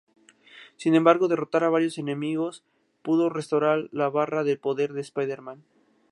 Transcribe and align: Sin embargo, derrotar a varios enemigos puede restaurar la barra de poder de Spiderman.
Sin 0.77 0.95
embargo, 0.95 1.27
derrotar 1.27 1.63
a 1.63 1.69
varios 1.69 1.99
enemigos 1.99 2.63
puede 3.03 3.29
restaurar 3.29 3.87
la 3.91 4.09
barra 4.09 4.43
de 4.43 4.57
poder 4.57 4.93
de 4.93 5.03
Spiderman. 5.03 5.63